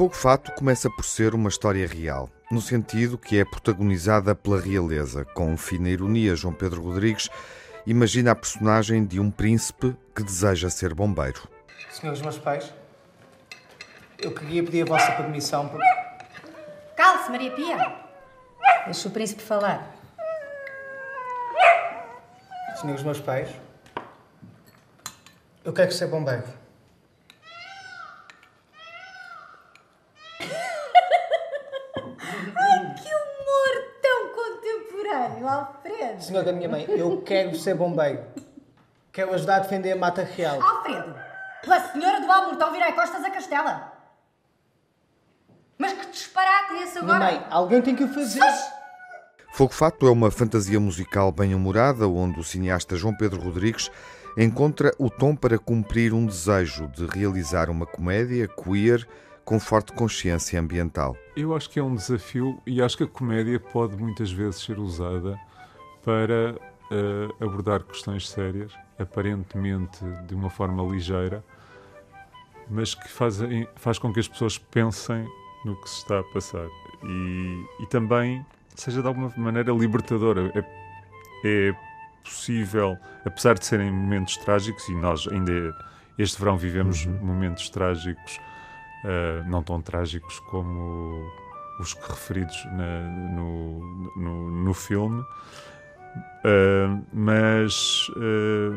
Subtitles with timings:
[0.00, 5.26] Fogo Fato começa por ser uma história real, no sentido que é protagonizada pela realeza.
[5.26, 7.28] Com fina ironia, João Pedro Rodrigues
[7.86, 11.46] imagina a personagem de um príncipe que deseja ser bombeiro.
[11.90, 12.72] Senhores meus pais,
[14.18, 15.84] eu queria pedir a vossa permissão para...
[16.96, 18.09] Calce, Maria Pia!
[18.86, 19.94] Deixa o príncipe falar.
[22.80, 23.50] Senhores meus pais,
[25.64, 26.44] eu quero ser bombeiro.
[35.46, 36.22] Alfredo.
[36.22, 38.24] Senhor da minha mãe, eu quero ser bombeiro.
[39.12, 40.62] Quero ajudar a defender a Mata Real.
[40.62, 41.14] Alfredo,
[41.62, 43.89] pela senhora do Almortão virar costas a Castela.
[45.80, 47.18] Mas que disparate é esse agora?
[47.18, 48.42] Minha mãe, alguém tem que o fazer.
[49.54, 53.90] Fogo Fato é uma fantasia musical bem humorada onde o cineasta João Pedro Rodrigues
[54.36, 59.08] encontra o tom para cumprir um desejo de realizar uma comédia queer
[59.42, 61.16] com forte consciência ambiental.
[61.34, 64.78] Eu acho que é um desafio e acho que a comédia pode muitas vezes ser
[64.78, 65.40] usada
[66.04, 66.56] para
[66.90, 71.42] uh, abordar questões sérias, aparentemente de uma forma ligeira,
[72.68, 73.38] mas que faz,
[73.76, 75.26] faz com que as pessoas pensem
[75.64, 76.68] no que se está a passar
[77.04, 78.44] e, e também
[78.74, 80.50] seja de alguma maneira libertadora.
[80.54, 80.64] É,
[81.44, 81.74] é
[82.22, 85.74] possível, apesar de serem momentos trágicos, e nós ainda
[86.18, 87.18] este verão vivemos uhum.
[87.22, 88.38] momentos trágicos
[89.04, 91.30] uh, não tão trágicos como
[91.80, 93.00] os referidos na,
[93.32, 93.80] no,
[94.16, 98.76] no, no, filme, uh, mas uh,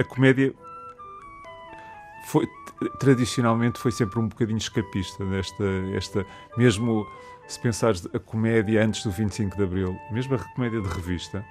[0.00, 0.54] a comédia
[2.26, 2.48] foi
[2.98, 7.06] tradicionalmente foi sempre um bocadinho escapista desta esta mesmo
[7.46, 11.44] se pensares a comédia antes do 25 de Abril, mesmo a comédia de revista,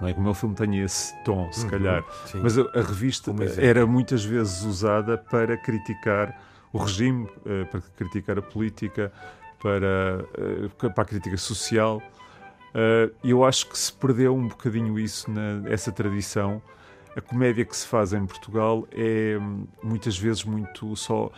[0.00, 2.40] não é que o meu filme tenha esse tom, se uhum, calhar, sim.
[2.42, 6.38] mas a, a revista era muitas vezes usada para criticar
[6.72, 9.12] o regime, uh, para criticar a política,
[9.60, 10.24] para,
[10.78, 12.02] uh, para a crítica social.
[12.74, 16.62] Uh, eu acho que se perdeu um bocadinho isso, na, essa tradição.
[17.18, 19.36] A comédia que se faz em Portugal é
[19.82, 21.32] muitas vezes muito só.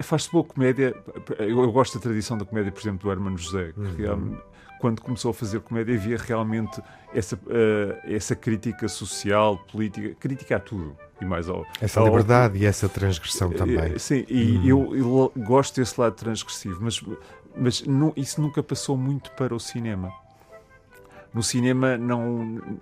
[0.00, 0.94] Faz-se boa comédia.
[1.40, 3.72] Eu, gosto da tradição da comédia, por exemplo, do Hermano José.
[3.76, 4.38] Uhum.
[4.80, 6.80] quando começou a fazer comédia, havia realmente
[7.12, 7.36] essa,
[8.04, 11.66] essa crítica social, política, crítica a tudo e mais ao.
[11.80, 13.98] Essa ao, liberdade e essa transgressão eh, também.
[13.98, 14.92] Sim, e hum.
[14.94, 17.02] eu, eu, gosto desse lado transgressivo, mas,
[17.56, 20.12] mas não, isso nunca passou muito para o cinema.
[21.36, 22.78] No cinema, não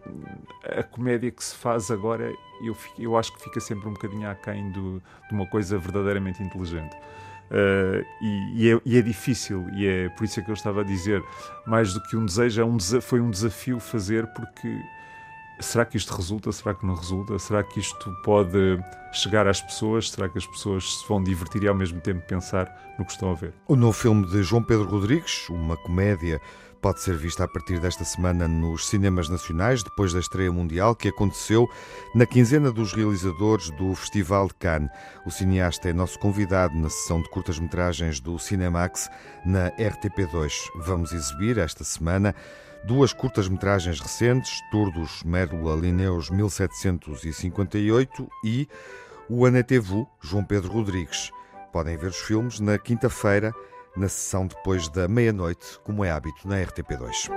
[0.78, 2.32] a comédia que se faz agora,
[2.62, 6.94] eu, eu acho que fica sempre um bocadinho aquém do, de uma coisa verdadeiramente inteligente.
[7.50, 10.82] Uh, e, e, é, e, é, difícil, e é por isso é que eu estava
[10.82, 11.20] a dizer,
[11.66, 14.81] mais do que um desejo, é um, foi um desafio fazer, porque
[15.60, 16.50] será que isto resulta?
[16.53, 17.38] Será que não resulta?
[17.38, 18.78] Será que isto pode
[19.12, 20.10] chegar às pessoas?
[20.10, 23.31] Será que as pessoas se vão divertir e ao mesmo tempo pensar no que estão
[23.31, 23.53] a ver?
[23.69, 26.41] O novo filme de João Pedro Rodrigues, uma comédia,
[26.84, 31.09] pode ser vista a partir desta semana nos cinemas nacionais, depois da estreia mundial que
[31.09, 31.66] aconteceu
[32.14, 34.91] na quinzena dos realizadores do Festival de Cannes.
[35.25, 39.09] O cineasta é nosso convidado na sessão de curtas-metragens do Cinemax
[39.47, 40.53] na RTP2.
[40.84, 42.34] Vamos exibir esta semana
[42.84, 48.69] duas curtas-metragens recentes, Turdos Merlo Lineus 1758 e
[49.28, 51.31] O Anetevu, João Pedro Rodrigues.
[51.73, 53.53] Podem ver os filmes na quinta-feira,
[53.97, 57.31] na sessão depois da meia-noite, como é hábito na RTP2.